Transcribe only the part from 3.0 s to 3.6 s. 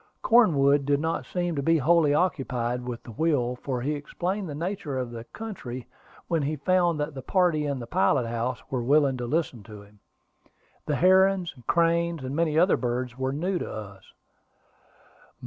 the wheel,